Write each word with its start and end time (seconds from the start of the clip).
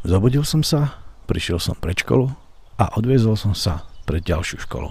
Zobudil 0.00 0.48
som 0.48 0.64
sa, 0.64 0.96
prišiel 1.28 1.60
som 1.60 1.76
pred 1.76 1.92
školu 1.92 2.32
a 2.80 2.96
odviezol 2.96 3.36
som 3.36 3.52
sa 3.52 3.84
pred 4.08 4.24
ďalšiu 4.24 4.64
školu. 4.64 4.88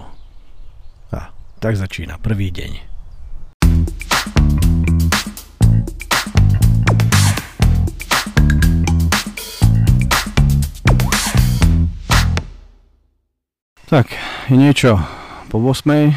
A 1.10 1.34
tak 1.58 1.74
začína 1.74 2.14
prvý 2.22 2.54
deň. 2.54 2.72
Tak, 13.90 14.14
je 14.46 14.54
niečo 14.54 15.02
po 15.50 15.58
8 15.58 16.14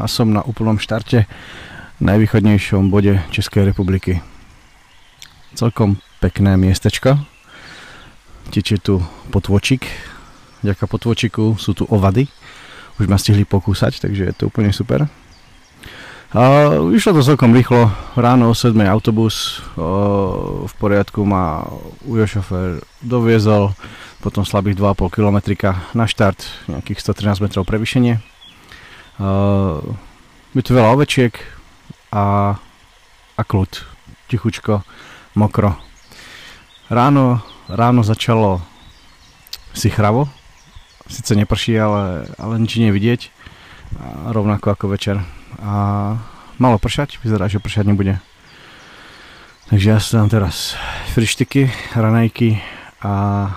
a 0.00 0.04
som 0.08 0.32
na 0.32 0.40
úplnom 0.40 0.80
štarte 0.80 1.28
najvýchodnejšom 2.00 2.88
bode 2.88 3.20
Českej 3.28 3.68
republiky. 3.68 4.24
Celkom 5.52 6.00
pekné 6.24 6.56
miestečko. 6.56 7.35
Tečie 8.50 8.78
tu 8.78 9.02
potvočik. 9.30 9.86
Ďaká 10.62 10.88
potvočiku 10.90 11.54
sú 11.60 11.74
tu 11.76 11.84
ovady. 11.86 12.26
Už 12.96 13.06
ma 13.06 13.20
stihli 13.20 13.44
pokúsať, 13.44 14.00
takže 14.00 14.22
je 14.30 14.34
to 14.34 14.48
úplne 14.48 14.72
super. 14.72 15.04
A 16.34 16.42
išlo 16.90 17.16
to 17.16 17.22
celkom 17.22 17.54
rýchlo. 17.54 17.88
Ráno 18.18 18.50
o 18.50 18.54
7 18.56 18.74
autobus 18.90 19.62
v 20.66 20.74
poriadku 20.76 21.22
ma 21.22 21.62
ujo 22.02 22.26
šofér 22.26 22.82
doviezol 23.00 23.72
potom 24.20 24.42
slabých 24.42 24.80
2,5 24.82 25.16
km 25.16 25.38
na 25.94 26.10
štart, 26.10 26.66
nejakých 26.66 26.98
113 26.98 27.46
metrov 27.46 27.62
prevýšenie. 27.62 28.18
Je 30.56 30.62
tu 30.66 30.70
veľa 30.74 30.98
ovečiek 30.98 31.30
a, 32.10 32.58
a 33.38 33.42
kľud, 33.46 33.70
tichučko, 34.26 34.82
mokro. 35.38 35.78
Ráno, 36.90 37.38
ráno 37.68 38.02
začalo 38.02 38.62
si 39.76 39.90
chravo, 39.90 40.28
síce 41.06 41.34
neprší, 41.36 41.78
ale, 41.78 42.26
ale 42.38 42.58
nič 42.58 42.78
nie 42.80 42.88
je 42.90 42.96
vidieť, 42.96 43.20
a 43.96 44.32
rovnako 44.32 44.72
ako 44.74 44.86
večer. 44.90 45.16
A 45.62 45.72
malo 46.58 46.80
pršať, 46.80 47.22
vyzerá, 47.22 47.46
že 47.46 47.62
pršať 47.62 47.86
nebude. 47.86 48.18
Takže 49.66 49.86
ja 49.90 49.98
si 49.98 50.14
dám 50.14 50.30
teraz 50.30 50.78
frištiky, 51.14 51.70
ranejky 51.98 52.62
a 53.02 53.50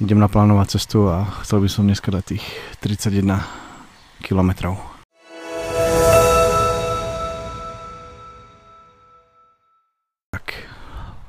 idem 0.00 0.18
naplánovať 0.18 0.80
cestu 0.80 1.06
a 1.12 1.28
chcel 1.44 1.60
by 1.60 1.68
som 1.68 1.84
dneska 1.84 2.08
dať 2.08 2.24
tých 2.36 2.44
31 2.80 3.44
kilometrov. 4.24 4.91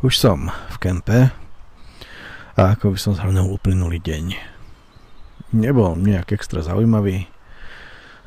Už 0.03 0.19
som 0.19 0.51
v 0.51 0.77
kempe 0.83 1.31
a 2.59 2.61
ako 2.75 2.91
by 2.91 2.99
som 2.99 3.15
zhrnul 3.15 3.55
uplynulý 3.55 4.03
deň. 4.03 4.35
Nebol 5.55 5.95
nejak 5.95 6.35
extra 6.35 6.59
zaujímavý 6.59 7.31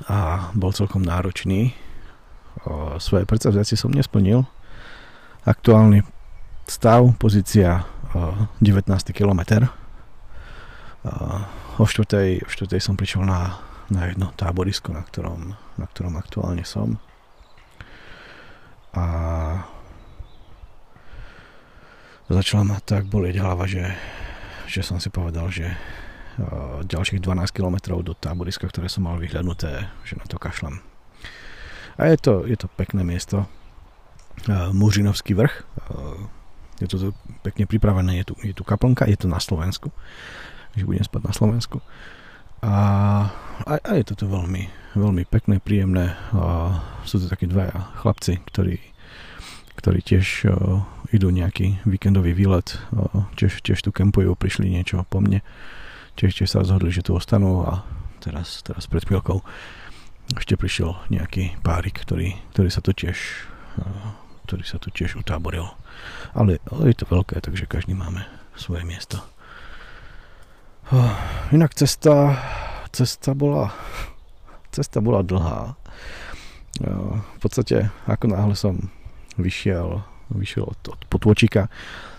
a 0.08 0.48
bol 0.56 0.72
celkom 0.72 1.04
náročný. 1.04 1.76
O 2.64 2.96
svoje 2.96 3.28
predstavzacie 3.28 3.76
som 3.76 3.92
nesplnil. 3.92 4.48
Aktuálny 5.44 6.00
stav, 6.64 7.12
pozícia 7.20 7.84
19. 8.64 8.88
kilometr 9.12 9.68
o 11.76 11.84
štvrtej, 11.84 12.40
o 12.40 12.48
štvrtej 12.48 12.80
som 12.80 12.96
prišiel 12.96 13.28
na, 13.28 13.60
na 13.92 14.08
jedno 14.08 14.32
táborisko, 14.32 14.96
na 14.96 15.04
ktorom, 15.04 15.52
na 15.76 15.86
ktorom 15.92 16.16
aktuálne 16.16 16.64
som. 16.64 16.96
A 18.96 19.04
začala 22.30 22.62
ma 22.66 22.78
tak 22.82 23.06
bolieť 23.06 23.38
hlava, 23.38 23.68
že, 23.70 23.94
že 24.66 24.82
som 24.82 24.98
si 24.98 25.12
povedal, 25.12 25.50
že 25.50 25.74
ďalších 26.84 27.24
12 27.24 27.48
km 27.48 27.96
do 28.04 28.12
táboriska, 28.12 28.68
ktoré 28.68 28.92
som 28.92 29.08
mal 29.08 29.16
vyhľadnuté, 29.16 29.88
že 30.04 30.20
na 30.20 30.28
to 30.28 30.36
kašlem. 30.36 30.84
A 31.96 32.12
je 32.12 32.18
to, 32.20 32.44
je 32.44 32.60
to 32.60 32.68
pekné 32.76 33.00
miesto. 33.00 33.48
Mužinovský 34.76 35.32
vrch. 35.32 35.64
Je 36.76 36.86
to 36.92 37.16
pekne 37.40 37.64
pripravené, 37.64 38.20
je 38.20 38.24
tu, 38.28 38.34
je 38.44 38.52
tu 38.52 38.68
kaplnka, 38.68 39.08
je 39.08 39.16
to 39.16 39.32
na 39.32 39.40
Slovensku 39.40 39.88
že 40.76 40.84
budem 40.84 41.02
spať 41.02 41.22
na 41.24 41.32
Slovensku. 41.32 41.80
A, 42.60 42.74
a, 43.64 43.72
a 43.80 43.90
je 43.96 44.04
toto 44.04 44.28
veľmi, 44.28 44.68
veľmi 44.92 45.24
pekné, 45.24 45.58
príjemné. 45.58 46.12
A 46.36 46.78
sú 47.08 47.16
to 47.16 47.32
takí 47.32 47.48
dvaja 47.48 47.96
chlapci, 48.04 48.44
ktorí, 48.44 48.76
ktorí 49.76 50.00
tiež 50.00 50.26
o, 50.48 50.82
idú 51.12 51.28
nejaký 51.30 51.84
víkendový 51.84 52.32
výlet, 52.32 52.80
o, 52.96 53.28
tiež, 53.36 53.60
tiež 53.60 53.84
tu 53.84 53.92
kempujú, 53.92 54.32
prišli 54.34 54.72
niečo 54.72 55.04
po 55.06 55.20
mne. 55.20 55.44
Tiež, 56.16 56.32
tiež 56.32 56.48
sa 56.48 56.64
rozhodli, 56.64 56.88
že 56.88 57.04
tu 57.04 57.12
ostanú 57.12 57.62
a 57.68 57.84
teraz, 58.24 58.64
teraz 58.64 58.88
pred 58.88 59.04
chvíľkou 59.04 59.44
ešte 60.34 60.58
prišiel 60.58 60.96
nejaký 61.12 61.60
párik, 61.62 62.02
ktorý, 62.02 62.34
ktorý 62.50 62.68
sa 62.72 62.82
tu 62.82 62.90
tiež 62.96 63.14
ktorý 64.46 64.62
sa 64.62 64.78
tu 64.78 64.94
tiež 64.94 65.18
utáboril. 65.18 65.66
Ale, 66.32 66.62
ale 66.70 66.94
je 66.94 66.96
to 67.02 67.10
veľké, 67.10 67.42
takže 67.42 67.66
každý 67.66 67.98
máme 67.98 68.22
svoje 68.54 68.86
miesto. 68.86 69.18
Inak 71.50 71.74
cesta, 71.74 72.38
cesta 72.94 73.34
bola, 73.34 73.74
cesta 74.70 75.02
bola 75.02 75.26
dlhá. 75.26 75.74
V 76.78 77.38
podstate, 77.42 77.90
ako 78.06 78.30
náhle 78.30 78.54
som 78.54 78.94
vyšiel, 79.36 80.02
vyšiel 80.32 80.64
od, 80.66 80.80
od 80.92 81.00
potvočika, 81.08 81.68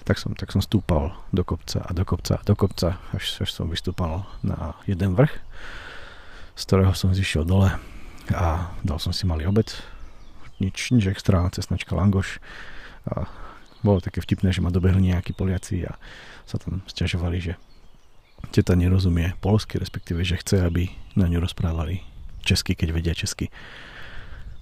tak 0.07 0.17
som, 0.21 0.31
tak 0.37 0.55
som 0.55 0.63
stúpal 0.63 1.11
do 1.35 1.43
kopca 1.43 1.83
a 1.83 1.91
do 1.91 2.07
kopca 2.07 2.39
a 2.39 2.43
do 2.47 2.55
kopca, 2.55 2.95
až, 3.11 3.43
až 3.43 3.49
som 3.51 3.67
vystúpal 3.67 4.23
na 4.39 4.77
jeden 4.87 5.13
vrch, 5.17 5.35
z 6.55 6.61
ktorého 6.63 6.95
som 6.95 7.11
zišiel 7.11 7.43
dole 7.43 7.75
a 8.31 8.71
dal 8.83 8.99
som 8.99 9.11
si 9.11 9.27
malý 9.27 9.47
obed. 9.47 9.67
Nič, 10.57 10.89
nič 10.89 11.05
extra, 11.11 11.45
cesnačka 11.53 11.93
langoš. 11.93 12.41
A 13.07 13.29
bolo 13.85 14.01
také 14.01 14.23
vtipné, 14.23 14.49
že 14.49 14.63
ma 14.63 14.73
dobehli 14.73 15.13
nejakí 15.13 15.37
Poliaci 15.37 15.85
a 15.85 15.95
sa 16.49 16.57
tam 16.57 16.81
stiažovali, 16.89 17.37
že 17.37 17.53
teta 18.49 18.73
nerozumie 18.73 19.37
polsky, 19.43 19.77
respektíve, 19.77 20.23
že 20.25 20.39
chce, 20.39 20.65
aby 20.65 20.89
na 21.13 21.29
ňu 21.29 21.43
rozprávali 21.43 22.01
česky, 22.41 22.73
keď 22.73 22.89
vedia 22.95 23.13
česky. 23.13 23.51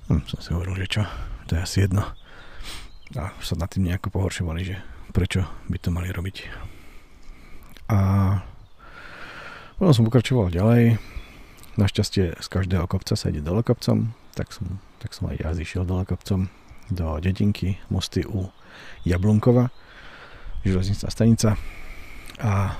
Hm, 0.09 0.25
som 0.25 0.39
si 0.41 0.49
hovoril, 0.51 0.83
že 0.85 0.99
čo, 0.99 1.01
to 1.47 1.57
je 1.57 1.61
asi 1.61 1.77
jedno. 1.85 2.03
A 3.13 3.29
sa 3.37 3.53
nad 3.53 3.69
tým 3.69 3.85
nejako 3.85 4.09
pohoršovali, 4.09 4.61
že 4.65 4.81
prečo 5.13 5.45
by 5.69 5.77
to 5.77 5.93
mali 5.93 6.09
robiť. 6.09 6.35
A 7.93 7.97
potom 9.77 9.93
som 9.93 10.07
pokračoval 10.09 10.49
ďalej. 10.49 10.97
Našťastie 11.77 12.41
z 12.41 12.47
každého 12.49 12.89
kopca 12.89 13.13
sa 13.13 13.29
ide 13.29 13.45
dole 13.45 13.61
kopcom, 13.61 14.17
tak 14.33 14.49
som, 14.49 14.81
tak 14.97 15.13
som 15.13 15.29
aj 15.29 15.37
ja 15.37 15.49
zišiel 15.53 15.85
dole 15.85 16.07
kopcom 16.07 16.49
do 16.89 17.07
dedinky, 17.21 17.77
mosty 17.93 18.25
u 18.25 18.49
Jablunkova, 19.05 19.69
železnická 20.65 21.11
stanica. 21.13 21.59
A 22.41 22.73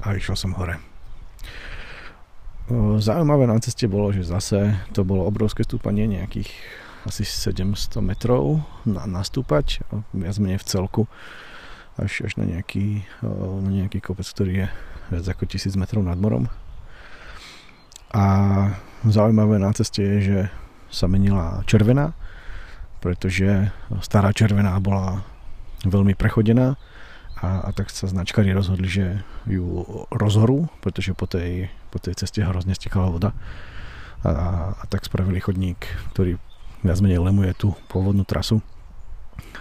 a 0.00 0.16
išiel 0.16 0.36
som 0.36 0.56
hore. 0.56 0.80
Zaujímavé 3.02 3.50
na 3.50 3.58
ceste 3.58 3.90
bolo, 3.90 4.14
že 4.14 4.24
zase 4.24 4.78
to 4.94 5.02
bolo 5.02 5.26
obrovské 5.26 5.66
stúpanie 5.66 6.06
nejakých 6.06 6.48
asi 7.08 7.24
700 7.24 8.00
metrov 8.04 8.60
na, 8.84 9.08
nastúpať, 9.08 9.80
viac 10.12 10.36
menej 10.36 10.60
v 10.60 10.68
celku 10.68 11.02
až, 11.96 12.24
až 12.28 12.32
na, 12.40 12.44
nejaký, 12.48 13.04
na 13.64 13.70
nejaký 13.84 14.00
kopec, 14.00 14.26
ktorý 14.28 14.52
je 14.64 14.66
viac 15.10 15.24
ako 15.26 15.44
1000 15.48 15.80
metrov 15.80 16.02
nad 16.04 16.16
morom. 16.16 16.46
A 18.10 18.24
zaujímavé 19.06 19.62
na 19.62 19.70
ceste 19.72 20.02
je, 20.02 20.18
že 20.20 20.40
sa 20.90 21.06
menila 21.06 21.62
červená, 21.70 22.12
pretože 22.98 23.70
stará 24.02 24.34
červená 24.34 24.76
bola 24.82 25.22
veľmi 25.86 26.12
prechodená 26.18 26.76
a, 27.40 27.48
a 27.64 27.68
tak 27.72 27.88
sa 27.88 28.10
značkári 28.10 28.52
rozhodli, 28.52 28.90
že 28.90 29.06
ju 29.48 29.86
rozhorú, 30.12 30.68
pretože 30.84 31.16
po 31.16 31.24
tej, 31.24 31.72
po 31.88 31.96
tej 32.02 32.18
ceste 32.18 32.44
hrozne 32.44 32.76
stekala 32.76 33.08
voda 33.08 33.30
a, 34.26 34.30
a 34.76 34.84
tak 34.90 35.08
spravili 35.08 35.40
chodník, 35.40 35.80
ktorý 36.12 36.36
viac 36.80 36.98
menej 37.00 37.20
lemuje 37.20 37.52
tú 37.56 37.76
pôvodnú 37.88 38.24
trasu 38.24 38.64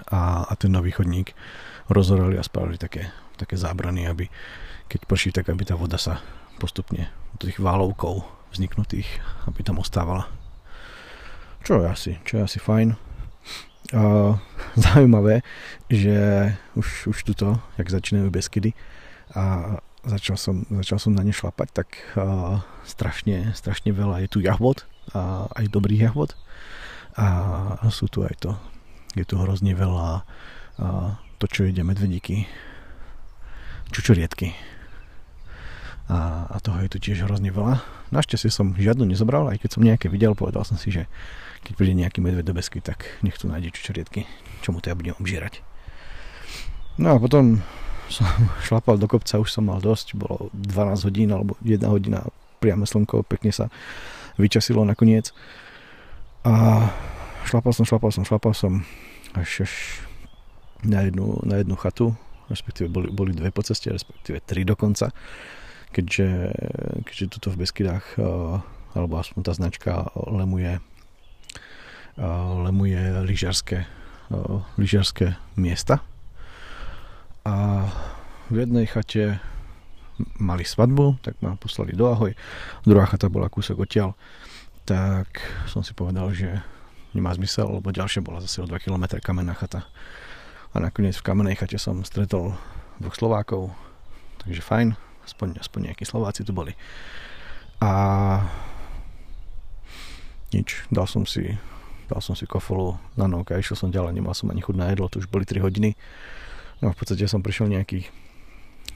a, 0.08 0.48
a 0.48 0.54
ten 0.56 0.72
nový 0.72 0.92
chodník 0.92 1.36
rozhorali 1.90 2.38
a 2.38 2.44
spravili 2.46 2.78
také, 2.78 3.10
také 3.36 3.58
zábrany, 3.58 4.08
aby 4.08 4.30
keď 4.90 5.00
prší, 5.06 5.30
tak 5.30 5.50
aby 5.50 5.66
tá 5.66 5.78
voda 5.78 6.02
sa 6.02 6.22
postupne 6.58 7.10
do 7.38 7.46
tých 7.46 7.62
válovkov 7.62 8.26
vzniknutých, 8.52 9.08
aby 9.46 9.62
tam 9.62 9.78
ostávala. 9.78 10.26
Čo 11.62 11.84
je 11.84 11.88
asi, 11.88 12.12
čo 12.26 12.40
je 12.40 12.46
asi 12.46 12.60
fajn 12.60 12.98
uh, 13.94 14.34
zaujímavé, 14.90 15.46
že 15.92 16.50
už, 16.74 17.14
už 17.14 17.18
tuto, 17.24 17.62
jak 17.78 17.90
začínajú 17.90 18.32
beskydy 18.34 18.74
a 19.38 19.78
začal 20.08 20.40
som, 20.40 20.66
začal 20.82 20.98
som 20.98 21.12
na 21.14 21.22
ne 21.22 21.36
šlapať, 21.36 21.70
tak 21.70 21.90
uh, 22.18 22.64
strašne, 22.88 23.54
strašne 23.54 23.94
veľa 23.94 24.26
je 24.26 24.30
tu 24.32 24.40
jahvod 24.42 24.88
a 25.14 25.50
aj 25.58 25.74
dobrých 25.74 26.10
jahvod 26.10 26.34
a 27.20 27.88
sú 27.92 28.08
tu 28.08 28.24
aj 28.24 28.36
to, 28.40 28.52
je 29.12 29.28
tu 29.28 29.36
hrozne 29.36 29.76
veľa 29.76 30.24
uh, 30.24 31.12
to, 31.40 31.46
čo 31.52 31.68
ide 31.68 31.84
medvedíky 31.84 32.48
čučoriedky. 33.92 34.56
A, 36.10 36.50
a 36.50 36.58
toho 36.58 36.82
je 36.82 36.90
tu 36.90 36.98
tiež 36.98 37.30
hrozne 37.30 37.54
veľa. 37.54 37.86
Našťastie 38.10 38.50
som 38.50 38.74
žiadnu 38.74 39.06
nezobral, 39.06 39.46
aj 39.46 39.62
keď 39.62 39.70
som 39.70 39.86
nejaké 39.86 40.10
videl, 40.10 40.34
povedal 40.34 40.66
som 40.66 40.78
si, 40.80 40.90
že 40.90 41.06
keď 41.62 41.74
príde 41.78 41.94
nejaký 41.94 42.24
medved 42.24 42.46
do 42.46 42.56
besky, 42.56 42.82
tak 42.82 43.06
nech 43.22 43.38
tu 43.38 43.46
nájde 43.46 43.76
čučoriedky, 43.76 44.26
čo 44.66 44.74
mu 44.74 44.82
to 44.82 44.90
ja 44.90 44.98
budem 44.98 45.14
obžierať. 45.22 45.62
No 46.98 47.14
a 47.14 47.22
potom 47.22 47.62
som 48.10 48.26
šlapal 48.66 48.98
do 48.98 49.06
kopca, 49.06 49.38
už 49.38 49.54
som 49.54 49.70
mal 49.70 49.78
dosť, 49.78 50.18
bolo 50.18 50.50
12 50.58 51.08
hodín 51.08 51.30
alebo 51.30 51.54
1 51.62 51.86
hodina 51.86 52.26
priame 52.58 52.90
slnko, 52.90 53.24
pekne 53.24 53.54
sa 53.54 53.70
vyčasilo 54.36 54.84
nakoniec. 54.84 55.32
A 56.44 56.88
šlapal 57.50 57.74
som, 57.74 57.86
šlapal 57.90 58.14
som, 58.14 58.22
šlapal 58.22 58.54
som 58.54 58.86
až, 59.34 59.66
až 59.66 59.74
na, 60.86 61.02
jednu, 61.10 61.42
na 61.42 61.58
jednu 61.58 61.74
chatu, 61.74 62.14
respektíve 62.46 62.94
boli, 62.94 63.10
boli 63.10 63.32
dve 63.34 63.50
po 63.50 63.66
ceste, 63.66 63.90
respektíve 63.90 64.38
tri 64.46 64.62
dokonca 64.62 65.10
keďže, 65.92 66.54
keďže 67.06 67.26
tuto 67.38 67.48
v 67.54 67.66
Beskydách 67.66 68.06
eh, 68.18 68.26
alebo 68.98 69.14
aspoň 69.22 69.42
tá 69.46 69.54
značka 69.54 69.92
lemuje 70.16 70.78
eh, 70.78 72.50
lemuje 72.66 73.02
lyžiarské, 73.26 73.80
eh, 73.86 74.58
lyžiarské 74.78 75.38
miesta 75.58 76.02
a 77.46 77.88
v 78.50 78.66
jednej 78.66 78.90
chate 78.90 79.38
mali 80.36 80.66
svadbu, 80.68 81.22
tak 81.24 81.40
ma 81.40 81.56
poslali 81.56 81.96
do 81.96 82.10
Ahoj. 82.12 82.36
Druhá 82.84 83.08
chata 83.08 83.32
bola 83.32 83.48
kúsok 83.48 83.88
odtiaľ, 83.88 84.18
tak 84.84 85.40
som 85.70 85.80
si 85.80 85.96
povedal, 85.96 86.34
že 86.36 86.60
nemá 87.14 87.34
zmysel, 87.34 87.68
lebo 87.80 87.90
ďalšia 87.90 88.22
bola 88.22 88.42
zase 88.42 88.62
o 88.62 88.70
2 88.70 88.78
km 88.80 89.18
kamenná 89.22 89.54
chata. 89.58 89.86
A 90.74 90.78
nakoniec 90.78 91.18
v 91.18 91.26
kamennej 91.26 91.58
chate 91.58 91.82
som 91.82 92.06
stretol 92.06 92.54
dvoch 93.02 93.16
Slovákov, 93.18 93.74
takže 94.46 94.62
fajn, 94.62 94.88
aspoň, 95.26 95.58
aspoň 95.58 95.80
nejakí 95.90 96.06
Slováci 96.06 96.46
tu 96.46 96.54
boli. 96.54 96.78
A 97.82 97.92
nič, 100.54 100.86
dal 100.94 101.10
som 101.10 101.26
si 101.26 101.58
dal 102.10 102.26
som 102.26 102.34
si 102.34 102.50
kofolu 102.50 102.98
na 103.14 103.30
nohok 103.30 103.54
a 103.54 103.62
išiel 103.62 103.78
som 103.78 103.94
ďalej, 103.94 104.18
nemal 104.18 104.34
som 104.34 104.50
ani 104.50 104.66
chuť 104.66 104.74
na 104.74 104.90
jedlo, 104.90 105.06
to 105.14 105.22
už 105.22 105.30
boli 105.30 105.46
3 105.46 105.62
hodiny. 105.62 105.94
No 106.82 106.90
v 106.90 106.98
podstate 106.98 107.22
som 107.30 107.46
prišiel 107.46 107.70
nejakých 107.70 108.10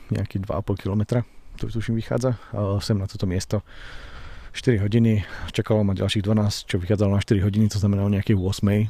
nejaký 0.09 0.41
2,5 0.41 0.81
km, 0.81 1.21
to 1.57 1.69
tuším 1.69 1.95
vychádza, 1.97 2.37
sem 2.81 2.97
na 2.97 3.05
toto 3.05 3.29
miesto 3.29 3.61
4 4.53 4.85
hodiny, 4.85 5.25
čakalo 5.49 5.81
ma 5.81 5.97
ďalších 5.97 6.23
12, 6.23 6.69
čo 6.69 6.77
vychádzalo 6.77 7.17
na 7.17 7.21
4 7.21 7.41
hodiny, 7.41 7.65
to 7.73 7.81
znamená 7.81 8.05
o 8.05 8.13
nejakej 8.13 8.37
8 8.37 8.87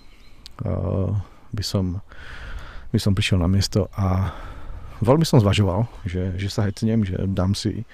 by 1.54 1.63
som, 1.63 2.04
by 2.92 3.00
som 3.00 3.15
prišiel 3.15 3.39
na 3.39 3.48
miesto 3.48 3.88
a 3.95 4.36
veľmi 5.01 5.24
som 5.24 5.42
zvažoval, 5.42 5.88
že, 6.06 6.36
že 6.38 6.48
sa 6.51 6.68
hecnem, 6.68 7.01
že 7.07 7.15
dám 7.31 7.56
si 7.57 7.81
uh, 7.81 7.88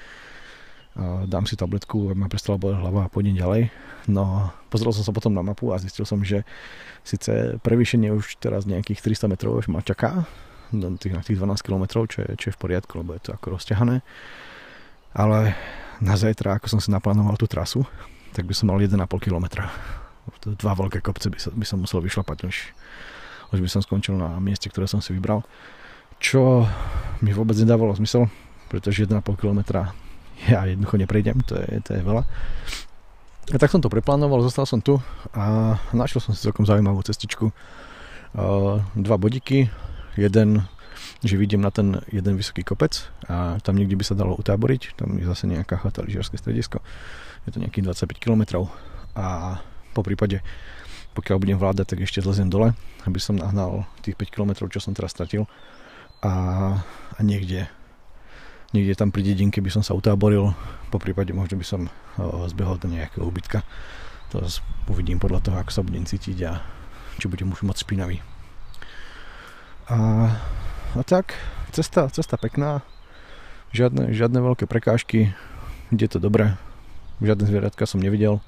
dám 1.25 1.45
si 1.48 1.56
tabletku, 1.56 2.12
ma 2.18 2.27
prestala 2.27 2.60
boleť 2.60 2.81
hlava 2.81 3.07
a 3.07 3.12
pôjdem 3.12 3.38
ďalej. 3.38 3.72
No, 4.10 4.51
pozrel 4.74 4.92
som 4.92 5.06
sa 5.06 5.13
potom 5.15 5.31
na 5.31 5.45
mapu 5.45 5.72
a 5.72 5.80
zistil 5.80 6.04
som, 6.04 6.19
že 6.25 6.44
síce 7.06 7.62
prevýšenie 7.62 8.12
už 8.12 8.42
teraz 8.42 8.65
nejakých 8.65 9.00
300 9.04 9.31
metrov 9.31 9.60
už 9.60 9.72
ma 9.72 9.86
čaká, 9.86 10.27
na 10.69 10.94
tých, 10.98 11.13
na 11.13 11.22
tých 11.25 11.38
12 11.38 11.65
km, 11.65 12.06
čo 12.06 12.25
je, 12.25 12.30
čo 12.38 12.45
je 12.51 12.56
v 12.56 12.62
poriadku, 12.62 13.01
lebo 13.01 13.18
je 13.18 13.30
to 13.30 13.31
ako 13.33 13.57
rozťahané. 13.57 14.06
Ale 15.18 15.57
na 16.00 16.16
zajtra, 16.16 16.60
ako 16.60 16.68
som 16.72 16.80
si 16.80 16.90
naplánoval 16.92 17.36
tú 17.36 17.46
trasu, 17.46 17.84
tak 18.31 18.48
by 18.48 18.54
som 18.56 18.72
mal 18.72 18.80
1,5 18.80 18.96
km. 19.19 19.68
Dva 20.60 20.74
veľké 20.78 21.04
kopce 21.04 21.28
by 21.28 21.40
som, 21.40 21.51
by 21.56 21.66
som 21.66 21.78
musel 21.81 22.00
vyšlapať, 22.00 22.48
už, 22.48 22.56
už 23.51 23.60
by 23.60 23.69
som 23.69 23.81
skončil 23.84 24.16
na 24.16 24.40
mieste, 24.40 24.69
ktoré 24.69 24.86
som 24.86 25.04
si 25.04 25.12
vybral 25.12 25.44
čo 26.19 26.68
mi 27.24 27.31
vôbec 27.31 27.56
nedávalo 27.56 27.96
zmysel, 27.96 28.28
pretože 28.68 29.07
1,5 29.07 29.24
km 29.40 29.88
ja 30.51 30.68
jednoducho 30.68 31.00
neprejdem, 31.00 31.40
to 31.48 31.56
je, 31.56 31.80
to 31.84 31.92
je 31.96 32.04
veľa. 32.04 32.24
A 33.50 33.57
tak 33.57 33.72
som 33.74 33.81
to 33.81 33.90
preplánoval, 33.90 34.46
zostal 34.46 34.68
som 34.69 34.84
tu 34.84 35.01
a 35.34 35.75
našiel 35.96 36.22
som 36.22 36.36
si 36.36 36.46
celkom 36.46 36.69
zaujímavú 36.69 37.01
cestičku. 37.01 37.50
Dva 38.94 39.18
bodiky, 39.18 39.74
jeden, 40.13 40.62
že 41.24 41.36
vidím 41.36 41.62
na 41.62 41.72
ten 41.72 42.00
jeden 42.10 42.36
vysoký 42.40 42.64
kopec 42.64 43.10
a 43.28 43.60
tam 43.60 43.76
niekde 43.76 43.96
by 44.00 44.06
sa 44.06 44.16
dalo 44.16 44.36
utáboriť, 44.38 44.96
tam 44.96 45.20
je 45.20 45.26
zase 45.26 45.50
nejaká 45.50 45.82
chata, 45.82 46.06
lyžiarske 46.06 46.40
stredisko, 46.40 46.80
je 47.48 47.56
to 47.56 47.62
nejakých 47.62 47.92
25 47.92 48.24
km 48.24 48.70
a 49.18 49.58
po 49.94 50.02
prípade 50.06 50.40
pokiaľ 51.18 51.38
budem 51.42 51.58
vládať, 51.60 51.86
tak 51.96 52.00
ešte 52.06 52.22
zleziem 52.24 52.48
dole, 52.48 52.78
aby 53.04 53.20
som 53.20 53.36
nahnal 53.36 53.84
tých 54.06 54.16
5 54.16 54.30
km, 54.30 54.52
čo 54.70 54.80
som 54.80 54.94
teraz 54.94 55.12
stratil 55.12 55.50
a, 56.22 56.32
a 57.16 57.20
niekde 57.20 57.68
niekde 58.70 58.94
tam 58.94 59.10
pri 59.10 59.26
dedinke 59.26 59.60
by 59.66 59.72
som 59.74 59.82
sa 59.82 59.98
utáboril, 59.98 60.54
po 60.94 61.02
prípade 61.02 61.34
možno 61.34 61.58
by 61.58 61.66
som 61.66 61.82
zbehol 62.54 62.78
do 62.78 62.86
nejakého 62.90 63.26
ubytka. 63.26 63.66
To 64.30 64.46
uvidím 64.86 65.18
podľa 65.18 65.42
toho, 65.42 65.58
ako 65.58 65.72
sa 65.74 65.82
budem 65.82 66.06
cítiť 66.06 66.38
a 66.46 66.62
či 67.18 67.26
budem 67.26 67.50
už 67.50 67.66
moc 67.66 67.82
špinavý. 67.82 68.22
A, 69.90 69.98
a 70.97 71.01
tak, 71.06 71.38
cesta, 71.69 72.09
cesta 72.09 72.36
pekná, 72.39 72.81
žiadne, 73.69 74.09
žiadne 74.09 74.41
veľké 74.41 74.65
prekážky, 74.65 75.33
ide 75.94 76.07
to 76.09 76.18
dobre, 76.18 76.57
žiadne 77.21 77.45
zvieratka 77.45 77.86
som 77.86 78.01
nevidel. 78.01 78.41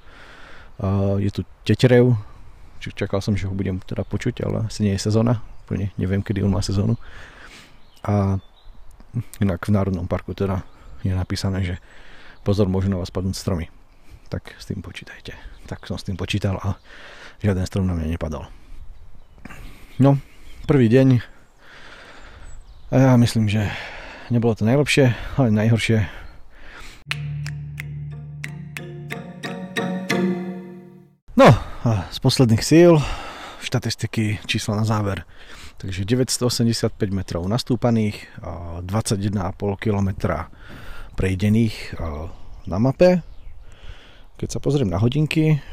A, 0.82 1.18
je 1.22 1.30
tu 1.30 1.46
teterev, 1.62 2.18
čakal 2.82 3.22
som, 3.22 3.38
že 3.38 3.46
ho 3.46 3.54
budem 3.54 3.78
teda 3.86 4.02
počuť, 4.02 4.42
ale 4.42 4.66
asi 4.66 4.82
nie 4.82 4.98
je 4.98 5.06
sezóna, 5.06 5.38
úplne 5.62 5.94
neviem, 5.94 6.18
kedy 6.18 6.42
on 6.42 6.50
má 6.50 6.58
sezónu. 6.58 6.98
A 8.02 8.42
inak 9.38 9.62
v 9.62 9.74
Národnom 9.78 10.10
parku 10.10 10.34
teda 10.34 10.66
je 11.06 11.14
napísané, 11.14 11.62
že 11.62 11.74
pozor, 12.42 12.66
môžu 12.66 12.90
na 12.90 12.98
vás 12.98 13.14
padnúť 13.14 13.38
stromy. 13.38 13.70
Tak 14.26 14.58
s 14.58 14.66
tým 14.66 14.82
počítajte. 14.82 15.38
Tak 15.70 15.86
som 15.86 15.94
s 15.94 16.02
tým 16.02 16.18
počítal 16.18 16.58
a 16.58 16.74
žiaden 17.38 17.62
strom 17.70 17.86
na 17.86 17.94
mňa 17.94 18.18
nepadol. 18.18 18.50
No, 20.02 20.18
prvý 20.66 20.90
deň 20.90 21.22
a 22.92 23.00
ja 23.00 23.16
myslím, 23.16 23.48
že 23.48 23.72
nebolo 24.28 24.52
to 24.52 24.68
najlepšie, 24.68 25.16
ale 25.40 25.48
najhoršie. 25.48 26.04
No, 31.32 31.48
a 31.88 32.04
z 32.12 32.18
posledných 32.20 32.60
síl 32.60 33.00
štatistiky 33.64 34.44
čísla 34.44 34.76
na 34.76 34.84
záver. 34.84 35.24
Takže 35.80 36.04
985 36.04 36.92
metrov 37.16 37.48
nastúpaných, 37.48 38.28
21,5 38.84 39.40
km 39.80 40.08
prejdených 41.16 41.96
na 42.68 42.76
mape. 42.76 43.24
Keď 44.36 44.48
sa 44.52 44.60
pozriem 44.60 44.92
na 44.92 45.00
hodinky, 45.00 45.64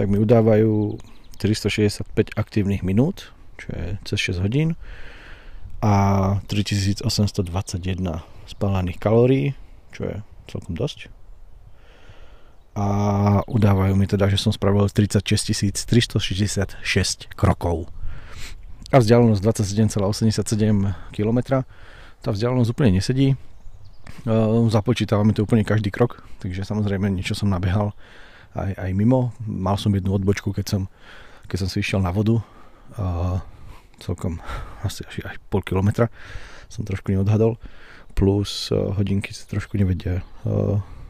tak 0.00 0.08
mi 0.08 0.16
udávajú 0.16 0.96
365 1.36 2.40
aktívnych 2.40 2.80
minút, 2.80 3.36
čo 3.60 3.68
je 3.68 3.84
cez 4.08 4.40
6 4.40 4.40
hodín 4.40 4.80
a 5.84 5.92
3821 6.48 7.04
spálených 8.48 8.96
kalórií, 8.96 9.52
čo 9.92 10.08
je 10.08 10.16
celkom 10.48 10.72
dosť. 10.72 11.12
A 12.74 12.86
udávajú 13.44 13.92
mi 13.92 14.08
teda, 14.08 14.32
že 14.32 14.40
som 14.40 14.50
spravil 14.50 14.88
36 14.88 15.84
366 15.84 16.80
krokov 17.36 17.92
a 18.94 18.96
vzdialenosť 19.02 19.42
27,87 19.42 21.12
km. 21.12 21.38
Tá 22.22 22.28
vzdialenosť 22.30 22.70
úplne 22.70 23.02
nesedí. 23.02 23.34
Započítavame 24.70 25.34
to 25.34 25.42
úplne 25.42 25.66
každý 25.66 25.90
krok, 25.90 26.22
takže 26.38 26.62
samozrejme 26.62 27.10
niečo 27.10 27.34
som 27.34 27.50
nabehal 27.50 27.92
aj, 28.54 28.72
aj 28.78 28.90
mimo. 28.94 29.34
Mal 29.42 29.74
som 29.76 29.90
jednu 29.90 30.14
odbočku, 30.14 30.54
keď 30.54 30.66
som, 30.78 30.82
keď 31.50 31.66
som 31.66 31.68
si 31.68 31.82
išiel 31.82 32.00
na 32.00 32.14
vodu. 32.14 32.40
Celkom 34.02 34.42
asi 34.82 35.04
až, 35.06 35.26
až 35.26 35.36
pol 35.50 35.62
kilometra 35.62 36.10
som 36.68 36.82
trošku 36.86 37.12
neodhadol. 37.14 37.58
Plus 38.14 38.70
hodinky 38.70 39.34
sa 39.34 39.46
trošku 39.50 39.74
nevedia, 39.74 40.22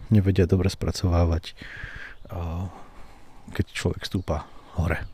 nevedia 0.09 0.49
dobre 0.49 0.73
spracovávať, 0.73 1.53
keď 3.53 3.67
človek 3.77 4.09
stúpa 4.09 4.49
hore. 4.81 5.05